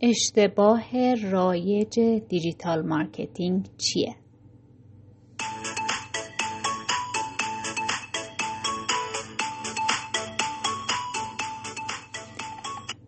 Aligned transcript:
اشتباه 0.00 1.14
رایج 1.14 2.00
digital 2.28 2.86
marketing 2.86 3.68
چیه؟ 3.78 4.16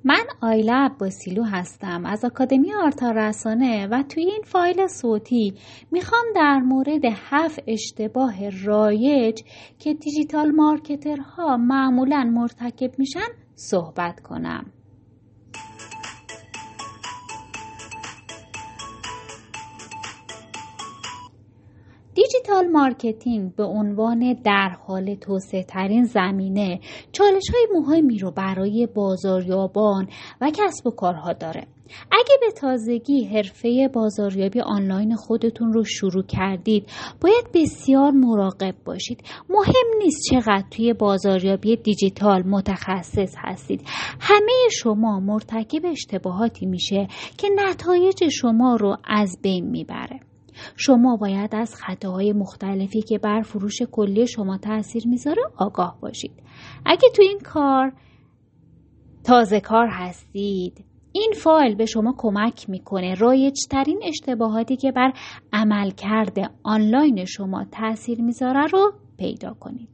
من 0.04 0.24
آیلا 0.42 0.74
عباسیلو 0.74 1.42
هستم 1.44 2.06
از 2.06 2.24
آکادمی 2.24 2.74
آرتا 2.74 3.10
رسانه 3.10 3.86
و 3.86 4.02
توی 4.02 4.24
این 4.24 4.42
فایل 4.44 4.86
صوتی 4.86 5.54
می‌خوام 5.90 6.24
در 6.34 6.58
مورد 6.58 7.04
هفت 7.04 7.62
اشتباه 7.66 8.50
رایج 8.64 9.42
که 9.78 9.94
digital 9.94 10.50
marketer 10.50 11.44
ها 11.44 11.56
معمولا 11.56 12.24
مرتکب 12.34 12.98
میشن 12.98 13.28
صحبت 13.54 14.20
کنم. 14.20 14.72
digital 22.48 22.68
marketing 22.68 23.54
به 23.54 23.64
عنوان 23.64 24.36
در 24.44 24.76
حال 24.86 25.14
توسعه 25.14 25.62
ترین 25.62 26.04
زمینه 26.04 26.80
چالش 27.12 27.44
های 27.54 27.66
مهمی 27.80 28.18
رو 28.18 28.30
برای 28.30 28.88
بازاریابان 28.94 30.08
و 30.40 30.50
کسب 30.54 30.86
و 30.86 30.90
کارها 30.90 31.32
داره. 31.32 31.66
اگه 32.12 32.34
به 32.40 32.50
تازگی 32.60 33.24
حرفه 33.24 33.90
بازاریابی 33.92 34.60
آنلاین 34.60 35.14
خودتون 35.16 35.72
رو 35.72 35.84
شروع 35.84 36.22
کردید 36.22 36.86
باید 37.20 37.44
بسیار 37.54 38.10
مراقب 38.10 38.74
باشید. 38.84 39.22
مهم 39.50 39.98
نیست 39.98 40.20
چقدر 40.30 40.64
توی 40.70 40.92
بازاریابی 40.92 41.76
دیجیتال 41.76 42.42
متخصص 42.42 43.34
هستید. 43.38 43.82
همه 44.20 44.68
شما 44.70 45.20
مرتکب 45.20 45.86
اشتباهاتی 45.86 46.66
میشه 46.66 47.08
که 47.38 47.48
نتایج 47.56 48.28
شما 48.28 48.76
رو 48.76 48.96
از 49.04 49.38
بین 49.42 49.70
می‌بره. 49.70 50.27
شما 50.76 51.16
باید 51.16 51.54
از 51.54 51.74
خطاهای 51.74 52.32
مختلفی 52.32 53.02
که 53.02 53.18
بر 53.18 53.42
فروش 53.42 53.82
کلی 53.92 54.26
شما 54.26 54.58
تاثیر 54.58 55.02
می‌ذاره 55.06 55.42
آگاه 55.56 55.98
باشید. 56.00 56.42
اگه 56.86 57.08
تو 57.16 57.22
این 57.22 57.38
کار 57.38 57.92
تازه 59.24 59.60
کار 59.60 59.86
هستید 59.86 60.84
این 61.12 61.32
فایل 61.36 61.74
به 61.74 61.86
شما 61.86 62.14
کمک 62.18 62.70
می‌کنه 62.70 63.14
رایجترین 63.14 64.00
اشتباهاتی 64.04 64.76
که 64.76 64.92
بر 64.92 65.12
عملکرد 65.52 66.38
آنلاین 66.62 67.24
شما 67.24 67.64
تاثیر 67.72 68.22
می‌ذاره 68.22 68.66
رو 68.66 68.92
پیدا 69.18 69.54
کنید. 69.54 69.88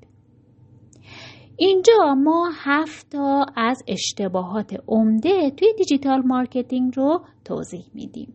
اینجا 1.56 2.14
ما 2.14 2.50
هفت 2.54 3.10
تا 3.10 3.46
از 3.56 3.84
اشتباهات 3.86 4.76
عمده 4.88 5.50
توی 5.50 5.68
digital 5.78 6.22
marketing 6.26 6.96
رو 6.96 7.24
توضیح 7.44 7.84
میدیم. 7.94 8.34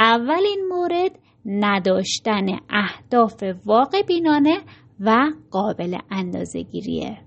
اولین 0.00 0.64
مورد 0.70 1.18
نداشتن 1.46 2.46
اهداف 2.70 3.42
واقع 3.64 4.02
بینانه 4.02 4.58
و 5.00 5.32
قابل 5.50 5.98
اندازهگیریه. 6.10 7.18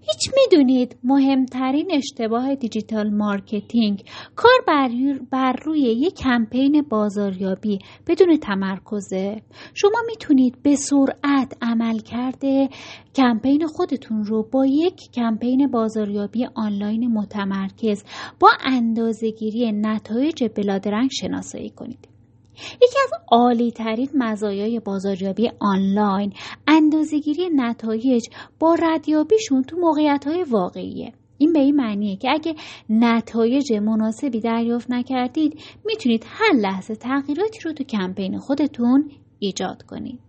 هیچ 0.00 0.34
می‌دونید 0.36 0.98
مهمترین 1.04 1.90
اشتباه 1.94 2.54
digital 2.54 3.10
marketing 3.10 4.04
کار 4.36 4.60
بر, 4.66 4.90
بر 5.30 5.52
روی 5.64 5.80
یک 5.80 6.14
کمپین 6.14 6.82
بازاریابی 6.82 7.78
بدون 8.06 8.36
تمرکزه. 8.36 9.42
شما 9.74 9.98
می‌تونید 10.06 10.62
به 10.62 10.76
سرعت 10.76 11.56
عملکرد 11.62 12.68
کمپین 13.14 13.66
خودتون 13.66 14.24
رو 14.24 14.42
با 14.52 14.66
یک 14.66 15.10
کمپین 15.14 15.66
بازاریابی 15.66 16.46
آنلاین 16.54 17.06
متمرکز 17.06 18.04
با 18.40 18.50
اندازهگیری 18.64 19.72
نتایج 19.72 20.44
بلادرنگ 20.56 21.10
شناسایی 21.12 21.70
کنید. 21.70 22.08
یکی 22.82 22.98
از 23.04 23.10
عالی 23.28 23.70
ترین 23.70 24.08
مزایای 24.14 24.80
بازاریابی 24.80 25.50
آنلاین 25.60 26.32
اندازهگیری 26.66 27.50
نتایج 27.54 28.22
با 28.58 28.74
ردیابیشون 28.74 29.62
تو 29.62 29.76
موقعیت 29.76 30.24
های 30.26 30.42
واقعیه. 30.42 31.12
این 31.42 31.52
به 31.52 31.60
این 31.60 31.76
معنیه 31.76 32.16
که 32.16 32.30
اگه 32.30 32.54
نتایج 32.90 33.72
مناسبی 33.72 34.40
دریافت 34.40 34.90
نکردید 34.90 35.60
می‌تونید 35.84 36.24
هر 36.26 36.52
لحظه 36.54 36.94
تغییراتی 36.94 37.60
رو 37.64 37.72
تو 37.72 37.84
کمپین 37.84 38.38
خودتون 38.38 39.10
ایجاد 39.38 39.82
کنید. 39.82 40.20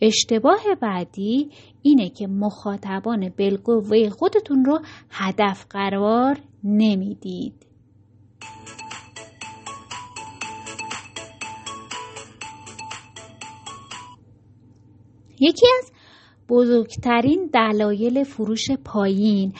اشتباه 0.00 0.60
بعدی 0.82 1.50
اینه 1.82 2.08
که 2.08 2.26
مخاطبان 2.26 3.32
بالقوه 3.38 4.08
خودتون 4.08 4.64
رو 4.64 4.80
هدف 5.10 5.66
قرار 5.70 6.38
نمی‌دید. 6.64 7.54
یکی 15.40 15.66
از 15.78 15.92
بزرگترین 16.48 17.50
دلایل 17.52 18.24
فروش 18.24 18.70
پایین 18.84 19.52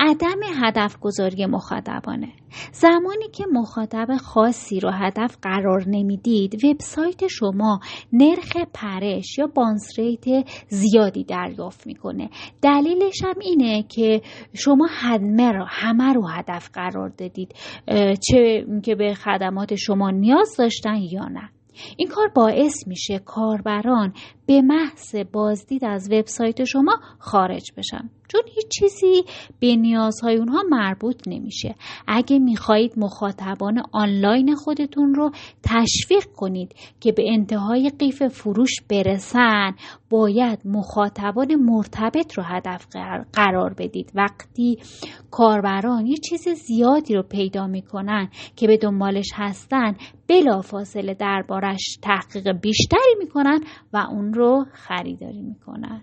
عدم 0.00 0.40
هدف 0.62 0.98
گذاری 1.00 1.46
مخاطبانه. 1.46 2.28
زمانی 2.72 3.28
که 3.32 3.44
مخاطب 3.52 4.16
خاصی 4.16 4.80
رو 4.80 4.90
هدف 4.90 5.36
قرار 5.42 5.84
نمی‌دید 5.86 6.64
وبسایت 6.64 7.26
شما 7.26 7.80
نرخ 8.12 8.56
پرش 8.74 9.38
یا 9.38 9.46
بانس 9.46 9.98
ریت 9.98 10.24
زیادی 10.68 11.24
دریافت 11.24 11.86
می‌کنه. 11.86 12.30
دلیلش 12.62 13.24
هم 13.24 13.34
اینه 13.40 13.82
که 13.82 14.22
شما 14.54 14.86
همه 14.90 15.52
رو 15.52 15.66
همه 15.68 16.12
رو 16.12 16.28
هدف 16.28 16.70
قرار 16.72 17.08
دادید. 17.08 17.54
چه 18.30 18.66
که 18.82 18.94
به 18.94 19.14
خدمات 19.14 19.74
شما 19.74 20.10
نیاز 20.10 20.56
داشتن 20.58 20.96
یا 20.96 21.24
نه. 21.24 21.50
این 21.96 22.08
کار 22.08 22.28
باعث 22.28 22.86
میشه 22.86 23.18
کاربران 23.18 24.12
به 24.46 24.62
محض 24.62 25.16
بازدید 25.32 25.84
از 25.84 26.12
وبسایت 26.12 26.64
شما 26.64 27.00
خارج 27.18 27.72
بشن. 27.76 28.10
چون 28.28 28.42
هیچ 28.54 28.68
چیزی 28.68 29.24
به 29.60 29.76
نیازهای 29.76 30.36
اونها 30.36 30.62
مربوط 30.70 31.22
نمیشه. 31.26 31.74
اگه 32.06 32.38
می‌خواهید 32.38 32.92
مخاطبان 32.96 33.82
آنلاین 33.92 34.54
خودتون 34.54 35.14
رو 35.14 35.30
تشویق 35.62 36.24
کنید 36.36 36.74
که 37.00 37.12
به 37.12 37.32
انتهای 37.32 37.90
قیف 37.98 38.22
فروش 38.22 38.70
برسن 38.90 39.74
باید 40.14 40.58
مخاطبان 40.64 41.54
مرتبط 41.54 42.32
رو 42.34 42.42
هدف 42.42 42.86
قرار 43.32 43.74
بدید. 43.74 44.12
وقتی 44.14 44.78
کاربران 45.30 46.06
یه 46.06 46.16
چیز 46.16 46.48
زیادی 46.48 47.14
رو 47.14 47.22
پیدا 47.22 47.66
می‌کنن 47.66 48.28
که 48.56 48.66
به 48.66 48.76
دنبالش 48.76 49.30
هستن 49.34 49.96
بلافاصله 50.28 51.14
دربارش 51.14 51.98
تحقیق 52.02 52.52
بیشتری 52.60 53.14
می‌کنن 53.18 53.60
و 53.92 54.06
اون 54.10 54.34
رو 54.34 54.64
خریداری 54.72 55.42
می‌کنن. 55.42 56.02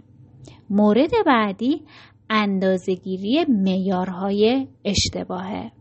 مورد 0.69 1.11
بعدی 1.25 1.81
اندازهگیری 2.29 3.45
معیارهای 3.49 4.67
اشتباهه. 4.85 5.71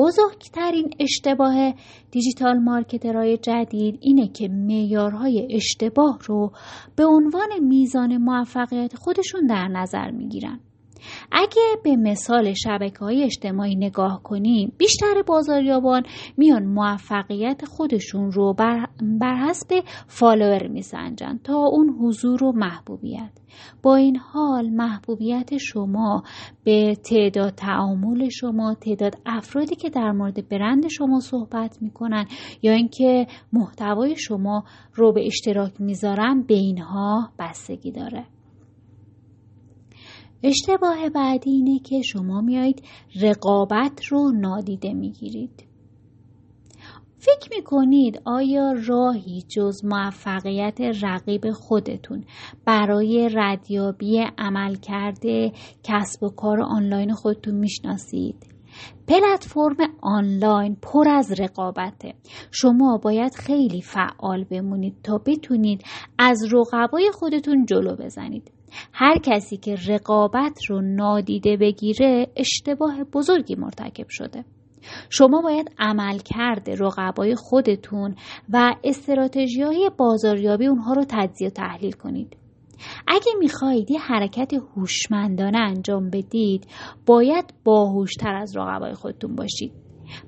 بزرگترین 0.00 0.90
اشتباه 1.00 1.74
دیجیتال 2.10 2.58
مارکترهای 2.58 3.36
جدید 3.36 3.98
اینه 4.00 4.28
که 4.28 4.48
معیارهای 4.48 5.48
اشتباه 5.50 6.18
رو 6.26 6.52
به 6.96 7.04
عنوان 7.06 7.48
میزان 7.60 8.16
موفقیت 8.16 8.96
خودشون 8.96 9.46
در 9.46 9.68
نظر 9.68 10.10
می‌گیرن. 10.10 10.60
اگه 11.32 11.62
به 11.84 11.96
مثال 11.96 12.52
شبکه 12.52 12.98
های 12.98 13.22
اجتماعی 13.24 13.76
نگاه 13.76 14.22
کنیم 14.22 14.72
بیشتر 14.78 15.22
بازاریابان 15.26 16.02
میان 16.36 16.64
موفقیت 16.64 17.64
خودشون 17.64 18.32
رو 18.32 18.54
بر, 18.54 18.86
بر 19.20 19.34
حسب 19.34 19.82
فالوور 20.06 20.68
میسنجن 20.68 21.40
تا 21.44 21.54
اون 21.54 21.96
حضور 22.00 22.44
و 22.44 22.52
محبوبیت. 22.52 23.30
با 23.82 23.96
این 23.96 24.16
حال 24.16 24.70
محبوبیت 24.70 25.56
شما 25.56 26.22
به 26.64 26.94
تعداد 26.94 27.54
تعامل 27.54 28.28
شما 28.28 28.74
تعداد 28.74 29.14
افرادی 29.26 29.76
که 29.76 29.90
در 29.90 30.12
مورد 30.12 30.48
برند 30.48 30.88
شما 30.88 31.20
صحبت 31.20 31.82
می‌کنن 31.82 32.24
یا 32.62 32.72
اینکه 32.72 33.26
محتوای 33.52 34.16
شما 34.16 34.64
رو 34.94 35.12
به 35.12 35.26
اشتراک 35.26 35.80
می‌ذارن 35.80 36.42
به 36.42 36.54
اینها 36.54 37.28
بستگی 37.38 37.90
داره. 37.90 38.26
اشتباه 40.42 41.08
بعدی 41.08 41.50
اینه 41.50 41.78
که 41.78 42.02
شما 42.02 42.40
میایید 42.40 42.82
رقابت 43.22 44.04
رو 44.04 44.32
نادیده 44.32 44.94
می‌گیرید. 44.94 45.64
فکر 47.18 47.48
می‌کنید 47.56 48.22
آیا 48.24 48.72
راهی 48.86 49.42
جز 49.48 49.84
موفقیت 49.84 50.80
رقیب 51.02 51.50
خودتون 51.50 52.24
برای 52.66 53.30
ردیابی 53.34 54.24
عمل 54.38 54.74
کرده 54.74 55.52
کسب 55.82 56.22
و 56.22 56.28
کار 56.28 56.60
آنلاین 56.60 57.12
خودتون 57.12 57.54
می‌شناسید؟ 57.54 58.46
پلتفرم 59.08 59.76
آنلاین 60.02 60.76
پر 60.82 61.08
از 61.08 61.40
رقابته. 61.40 62.14
شما 62.50 62.98
باید 63.02 63.34
خیلی 63.34 63.82
فعال 63.82 64.44
بمونید 64.44 64.96
تا 65.02 65.18
بتونید 65.26 65.82
از 66.18 66.38
رقبای 66.52 67.10
خودتون 67.14 67.64
جلو 67.64 67.96
بزنید. 67.96 68.50
هر 68.92 69.18
کسی 69.18 69.56
که 69.56 69.76
رقابت 69.88 70.64
رو 70.68 70.80
نادیده 70.80 71.56
بگیره 71.56 72.26
اشتباه 72.36 73.04
بزرگی 73.04 73.54
مرتکب 73.54 74.06
شده. 74.08 74.44
شما 75.10 75.40
باید 75.42 75.70
عمل 75.78 76.18
کرده 76.18 76.74
رقبای 76.74 77.34
خودتون 77.34 78.14
و 78.48 78.74
استراتژی 78.84 79.62
های 79.62 79.90
بازاریابی 79.98 80.66
اونها 80.66 80.92
رو 80.92 81.04
تجزیه 81.08 81.48
و 81.48 81.50
تحلیل 81.50 81.92
کنید. 81.92 82.36
اگه 83.06 83.32
می‌خواهید 83.38 83.90
یه 83.90 84.00
حرکت 84.00 84.52
هوشمندانه 84.54 85.58
انجام 85.58 86.10
بدید 86.10 86.66
باید 87.06 87.54
باهوشتر 87.64 88.34
از 88.34 88.56
رقبای 88.56 88.94
خودتون 88.94 89.36
باشید. 89.36 89.72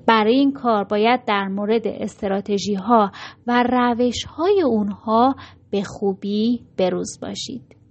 برای 0.07 0.35
این 0.35 0.51
کار 0.51 0.83
باید 0.83 1.25
در 1.25 1.47
مورد 1.47 1.87
استراتژی 1.87 2.73
ها 2.73 3.11
و 3.47 3.63
روش 3.69 4.23
های 4.23 4.61
اونها 4.61 5.35
به 5.71 5.83
خوبی 5.83 6.63
بروز 6.77 7.19
باشید. 7.21 7.82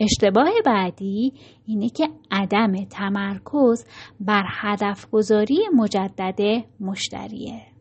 اشتباه 0.00 0.50
بعدی 0.66 1.32
اینه 1.66 1.88
که 1.88 2.08
عدم 2.30 2.84
تمرکز 2.84 3.84
بر 4.20 4.44
هدف 4.48 5.10
گذاری 5.10 5.58
مجدد 5.74 6.64
مشتریه. 6.80 7.73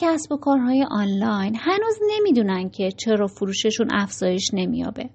کسب 0.00 0.32
و 0.32 0.36
کارهای 0.36 0.86
آنلاین 0.90 1.56
هنوز 1.60 1.98
نمی‌دونن 2.10 2.68
که 2.68 2.90
چرا 2.90 3.26
فروششون 3.26 3.88
افزایش 3.90 4.50
نمیابه 4.52 5.10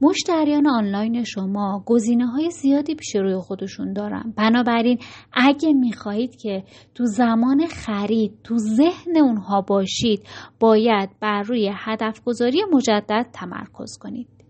مشتریان 0.00 0.66
آنلاین 0.66 1.24
شما 1.24 1.82
گزینه 1.86 2.26
های 2.26 2.50
زیادی 2.50 2.94
پیش 2.94 3.16
روی 3.16 3.36
خودشون 3.36 3.92
دارن. 3.92 4.34
بنابراین 4.36 4.98
اگه 5.32 5.72
می‌خواهید 5.72 6.36
که 6.36 6.64
تو 6.94 7.04
زمان 7.04 7.66
خرید 7.66 8.32
تو 8.44 8.58
ذهن 8.58 9.16
اونها 9.16 9.60
باشید 9.60 10.22
باید 10.60 11.10
بر 11.20 11.42
روی 11.42 11.70
هدف 11.74 12.24
گذاری 12.24 12.58
مجدد 12.72 13.26
تمرکز 13.32 13.98
کنید. 14.00 14.41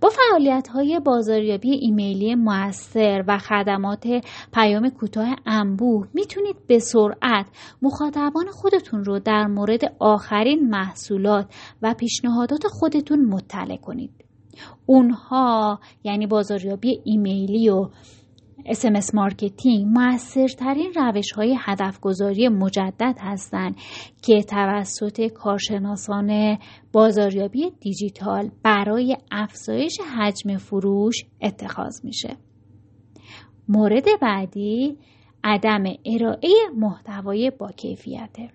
با 0.00 0.08
فعالیت 0.08 0.68
های 0.68 1.00
بازاریابی 1.04 1.70
ایمیلی 1.70 2.34
موثر 2.34 3.24
و 3.28 3.38
خدمات 3.38 4.06
پیام 4.52 4.90
کوتاه 4.90 5.36
انبوه 5.46 6.08
می‌تونید 6.14 6.56
به 6.66 6.78
سرعت 6.78 7.46
مخاطبان 7.82 8.46
خودتون 8.52 9.04
رو 9.04 9.18
در 9.18 9.46
مورد 9.46 9.80
آخرین 9.98 10.70
محصولات 10.70 11.46
و 11.82 11.94
پیشنهادات 11.94 12.66
خودتون 12.66 13.24
مطلع 13.24 13.76
کنید. 13.76 14.10
اونها 14.86 15.80
یعنی 16.04 16.26
بازاریابی 16.26 17.00
ایمیلی 17.04 17.68
و 17.68 17.88
SMS 18.66 19.14
marketing 19.14 19.86
موثرترین 19.86 20.92
روش 20.96 21.32
های 21.32 21.56
هدفگذاری 21.60 22.48
مجدد 22.48 23.16
هستند 23.20 23.76
که 24.22 24.42
توسط 24.42 25.26
کارشناسان 25.26 26.58
بازاریابی 26.92 27.70
دیجیتال 27.80 28.50
برای 28.62 29.16
افزایش 29.30 30.00
حجم 30.00 30.56
فروش 30.56 31.16
اتخاذ 31.42 32.04
میشه. 32.04 32.36
مورد 33.68 34.04
بعدی 34.22 34.96
عدم 35.44 35.84
ارائه 36.06 36.50
محتوای 36.76 37.52
با 37.58 37.70
کیفیته. 37.72 38.50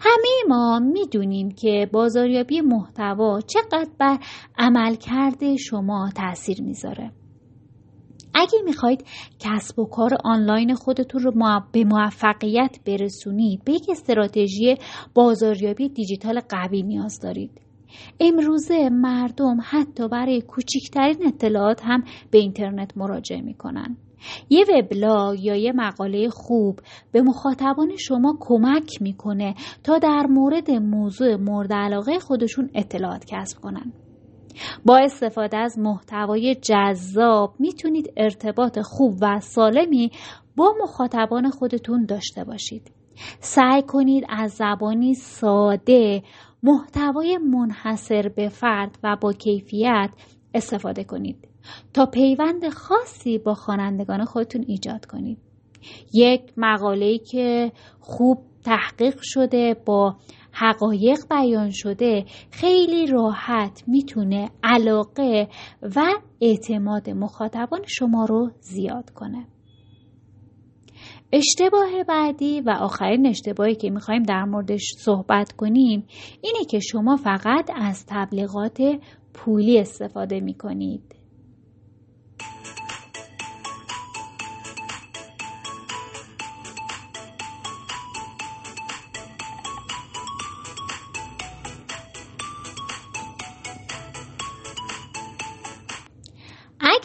همه 0.00 0.48
ما 0.48 0.78
می‌دونیم 0.78 1.50
که 1.50 1.88
بازاریابی 1.92 2.60
محتوا 2.60 3.40
چقدر 3.40 3.90
بر 3.98 4.18
عملکرد 4.58 5.56
شما 5.56 6.10
تاثیر 6.16 6.62
می‌ذاره. 6.62 7.12
اگه 8.36 8.58
می‌خواید 8.64 9.04
کسب 9.38 9.78
و 9.78 9.84
کار 9.84 10.10
آنلاین 10.24 10.74
خودتون 10.74 11.22
رو 11.22 11.32
به 11.72 11.84
موفقیت 11.84 12.78
برسونید 12.86 13.64
به 13.64 13.72
یک 13.72 13.86
استراتژی 13.90 14.74
بازاریابی 15.14 15.88
دیجیتال 15.88 16.40
قوی 16.48 16.82
نیاز 16.82 17.20
دارید. 17.20 17.60
امروزه 18.20 18.88
مردم 18.88 19.56
حتی 19.62 20.08
برای 20.08 20.40
کوچکترین 20.40 21.26
اطلاعات 21.26 21.80
هم 21.84 22.04
به 22.30 22.38
اینترنت 22.38 22.96
مراجعه 22.96 23.40
می‌کنن. 23.40 23.96
یه 24.50 24.64
وبلاگ 24.68 25.44
یا 25.44 25.56
یه 25.56 25.72
مقاله 25.72 26.28
خوب 26.28 26.80
به 27.12 27.22
مخاطبان 27.22 27.96
شما 27.96 28.36
کمک 28.40 29.02
می‌کنه 29.02 29.54
تا 29.84 29.98
در 29.98 30.26
مورد 30.30 30.70
موضوع 30.70 31.36
مورد 31.36 31.72
علاقه 31.72 32.18
خودشون 32.18 32.70
اطلاعات 32.74 33.24
کسب 33.28 33.60
کنن. 33.60 33.92
با 34.84 34.98
استفاده 34.98 35.56
از 35.56 35.78
محتوای 35.78 36.54
جذاب 36.54 37.54
می‌تونید 37.58 38.12
ارتباط 38.16 38.78
خوب 38.78 39.18
و 39.20 39.40
سالمی 39.40 40.10
با 40.56 40.74
مخاطبان 40.82 41.50
خودتون 41.50 42.06
داشته 42.06 42.44
باشید. 42.44 42.90
سعی 43.40 43.82
کنید 43.82 44.24
از 44.28 44.52
زبانی 44.52 45.14
ساده 45.14 46.22
محتوای 46.62 47.38
منحصر 47.38 48.28
به 48.28 48.48
فرد 48.48 48.98
و 49.02 49.16
با 49.20 49.32
کیفیت 49.32 50.10
استفاده 50.54 51.04
کنید 51.04 51.48
تا 51.94 52.06
پیوند 52.06 52.68
خاصی 52.68 53.38
با 53.38 53.54
خوانندگان 53.54 54.24
خودتون 54.24 54.64
ایجاد 54.68 55.06
کنید. 55.06 55.38
یک 56.12 56.52
مقاله 56.56 57.18
که 57.18 57.72
خوب 58.00 58.38
تحقیق 58.66 59.18
شده 59.22 59.76
با 59.86 60.16
حقایق 60.52 61.18
بیان 61.30 61.70
شده 61.70 62.24
خیلی 62.50 63.06
راحت 63.06 63.84
می‌تونه 63.86 64.50
علاقه 64.62 65.48
و 65.96 66.02
اعتماد 66.40 67.10
مخاطبان 67.10 67.80
شما 67.86 68.24
رو 68.24 68.50
زیاد 68.60 69.10
کنه. 69.10 69.46
اشتباه 71.32 72.04
بعدی 72.08 72.60
و 72.60 72.70
آخرین 72.70 73.26
اشتباهی 73.26 73.74
که 73.74 73.90
می‌خوایم 73.90 74.22
در 74.22 74.44
موردش 74.44 74.94
صحبت 74.98 75.52
کنیم 75.52 76.06
اینه 76.40 76.64
که 76.70 76.80
شما 76.80 77.16
فقط 77.16 77.70
از 77.74 78.06
تبلیغات 78.08 78.82
پولی 79.34 79.78
استفاده 79.78 80.40
می‌کنید. 80.40 81.15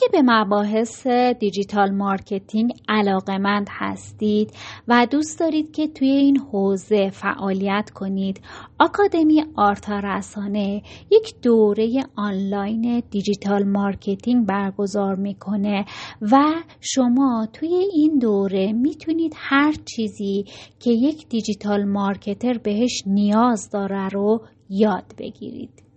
اگه 0.01 0.09
به 0.11 0.21
مباحث 0.25 1.07
digital 1.39 1.91
marketing 1.91 2.71
علاقمند 2.89 3.67
هستید 3.69 4.51
و 4.87 5.07
دوست 5.11 5.39
دارید 5.39 5.71
که 5.71 5.87
توی 5.87 6.09
این 6.09 6.37
حوزه 6.37 7.09
فعالیت 7.09 7.89
کنید 7.95 8.41
آکادمی 8.79 9.43
آرتا 9.55 9.99
رسانه 9.99 10.81
یک 11.11 11.41
دوره 11.41 12.03
آنلاین 12.15 13.03
digital 13.11 13.63
marketing 13.63 14.45
برگزار 14.47 15.15
می‌کنه 15.15 15.85
و 16.21 16.37
شما 16.79 17.47
توی 17.53 17.73
این 17.93 18.19
دوره 18.19 18.73
می‌تونید 18.73 19.33
هر 19.37 19.73
چیزی 19.95 20.45
که 20.79 20.91
یک 20.91 21.29
digital 21.29 21.83
marketer 21.83 22.57
بهش 22.57 23.03
نیاز 23.07 23.69
داره 23.69 24.09
رو 24.09 24.41
یاد 24.69 25.13
بگیرید. 25.17 25.90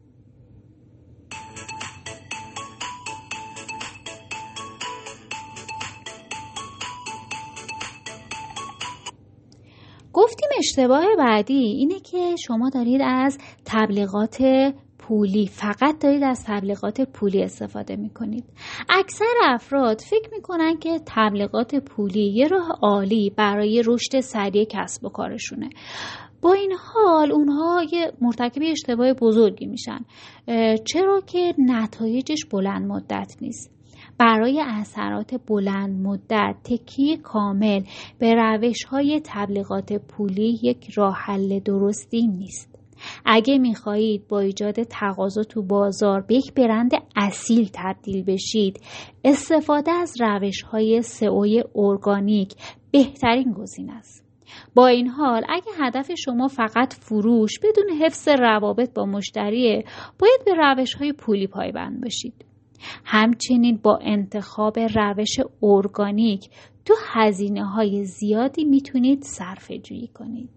گفتیم 10.15 10.49
اشتباه 10.59 11.05
بعدی 11.19 11.55
اینه 11.55 12.01
که 12.01 12.37
شما 12.47 12.71
دارید 12.71 13.01
از 13.05 13.39
تبلیغات 13.65 14.43
پولی 14.99 15.47
فقط 15.47 15.99
دارید 16.01 16.23
از 16.23 16.45
تبلیغات 16.47 17.01
پولی 17.01 17.43
استفاده 17.43 17.97
می 17.97 18.11
کنید 18.11 18.45
اکثر 18.89 19.35
افراد 19.45 20.01
فکر 20.01 20.31
می 20.33 20.43
کنن 20.43 20.77
که 20.77 21.01
تبلیغات 21.07 21.75
پولی 21.75 22.33
یه 22.35 22.49
راه 22.49 22.69
عالی 22.83 23.31
برای 23.37 23.83
رشد 23.87 24.21
سریع 24.21 24.65
کسب 24.65 25.05
و 25.05 25.09
کارشونه. 25.09 25.71
با 26.43 26.53
این 26.53 26.73
حال 26.73 27.33
اونها 27.33 27.83
یه 27.93 28.13
مرتکب 28.21 28.63
اشتباه 28.63 29.13
بزرگی 29.13 29.67
میشن. 29.67 30.01
چرا 30.85 31.21
که 31.27 31.55
نتایجش 31.59 32.45
بلند 32.45 32.87
مدت 32.87 33.37
نیست. 33.41 33.74
برای 34.19 34.63
اثرات 34.67 35.35
بلند 35.47 36.07
مدت 36.07 36.57
تکیه 36.65 37.17
کامل 37.17 37.83
به 38.19 38.35
روش 38.35 38.85
های 38.85 39.21
تبلیغات 39.25 39.93
پولی 39.93 40.61
یک 40.63 40.91
راه 40.91 41.15
حل 41.15 41.59
درستی 41.59 42.27
نیست. 42.27 42.75
اگه 43.25 43.59
می‌خواهید 43.59 44.29
با 44.29 44.41
ایجاد 44.41 44.83
تقاضا 44.83 45.43
تو 45.43 45.63
بازار 45.63 46.21
به 46.21 46.35
یک 46.35 46.55
برند 46.55 46.93
اصیل 47.17 47.71
تبدیل 47.73 48.25
بشید 48.25 48.81
استفاده 49.25 49.91
از 49.91 50.15
روش 50.21 50.63
های 50.63 51.03
سئوی 51.03 51.65
ارگانیک 51.75 52.55
بهترین 52.91 53.53
گزینه 53.53 53.93
است 53.93 54.25
با 54.75 54.87
این 54.87 55.09
حال 55.09 55.43
اگه 55.49 55.73
هدف 55.81 56.11
شما 56.15 56.49
فقط 56.49 56.95
فروش 56.95 57.59
بدون 57.59 58.03
حفظ 58.03 58.29
روابط 58.29 58.95
با 58.95 59.07
مشتریه 59.07 59.85
باید 60.19 60.41
به 60.45 60.55
روش 60.55 60.95
های 60.95 61.13
پولی 61.13 61.47
پایبند 61.47 62.01
باشید 62.03 62.45
همچنین 63.05 63.81
با 63.83 63.99
انتخاب 64.03 64.79
روش 64.79 65.41
ارگانیک 65.63 66.51
تو 66.85 66.95
هزینه 67.07 67.65
های 67.65 68.05
زیادی 68.05 68.65
می‌تونید 68.65 69.23
صرفه 69.23 69.79
جویی 69.79 70.09
کنید. 70.09 70.51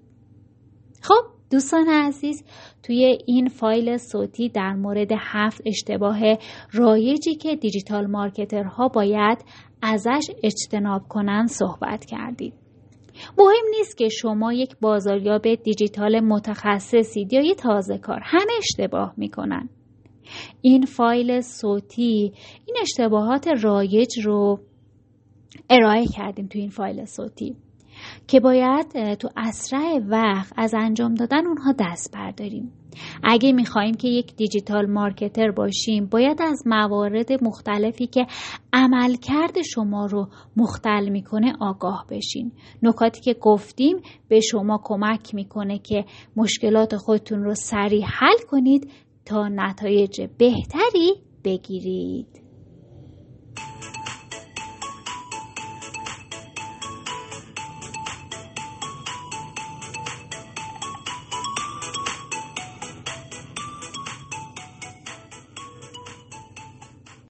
خب 1.02 1.38
دوستان 1.52 1.88
عزیز 1.90 2.44
توی 2.84 3.18
این 3.26 3.48
فایل 3.48 3.98
صوتی 3.98 4.50
در 4.50 4.74
مورد 4.74 5.12
هفت 5.18 5.62
اشتباه 5.66 6.20
رایجی 6.72 7.36
که 7.36 7.56
دیجیتال 7.56 8.08
مارکترها 8.08 8.88
باید 8.88 9.38
ازش 9.82 10.28
اجتناب 10.44 11.08
کنن 11.08 11.46
صحبت 11.48 12.06
کردید. 12.06 12.54
مهم 13.38 13.70
نیست 13.78 13.98
که 13.98 14.10
شما 14.10 14.54
یک 14.54 14.76
بازاریاب 14.82 15.56
دیجیتال 15.56 16.20
متخصصید 16.20 17.34
یا 17.34 17.42
یه 17.42 17.56
تازه 17.56 17.98
کار 17.98 18.20
همه 18.24 18.52
اشتباه 18.58 19.14
می‌کنن. 19.18 19.70
این 20.62 20.86
فایل 20.86 21.42
صوتی 21.42 22.34
این 22.66 22.78
اشتباهات 22.82 23.48
رایج 23.48 24.20
رو 24.26 24.60
ارائه 25.70 26.06
کردیم 26.06 26.48
تو 26.48 26.60
این 26.60 26.70
فایل 26.70 27.06
صوتی 27.06 27.56
که 28.28 28.40
باید 28.40 29.14
تو 29.14 29.30
اسرع 29.38 30.00
وقت 30.10 30.54
از 30.58 30.74
انجام 30.78 31.14
دادن 31.14 31.48
اونها 31.48 31.74
دست 31.80 32.14
برداریم. 32.14 32.72
اگه 33.24 33.52
می‌خواهیم 33.52 33.96
که 33.96 34.08
یک 34.08 34.36
دیجیتال 34.36 34.86
مارکتر 34.86 35.52
باشیم 35.52 36.06
باید 36.06 36.42
از 36.42 36.64
موارد 36.66 37.44
مختلفی 37.44 38.08
که 38.08 38.26
عملکرد 38.74 39.62
شما 39.62 40.06
رو 40.06 40.28
مختل 40.58 41.10
می‌کنه 41.10 41.54
آگاه 41.60 42.06
بشین. 42.10 42.52
نکاتی 42.84 43.22
که 43.22 43.34
گفتیم 43.42 43.98
به 44.28 44.40
شما 44.40 44.82
کمک 44.84 45.36
می‌کنه 45.36 45.80
که 45.80 46.06
مشکلات 46.36 46.96
خودتون 46.96 47.44
رو 47.44 47.56
سریع 47.56 48.06
حل 48.06 48.38
کنید. 48.50 48.92
تا 49.28 49.48
نتایج 49.48 50.22
بهتری 50.38 51.14
بگیرید. 51.44 52.47